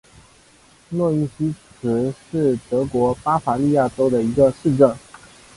[0.89, 4.95] 诺伊西茨是德国巴伐利亚州的一个市镇。